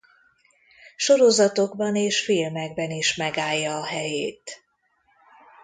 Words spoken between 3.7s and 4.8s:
a helyét.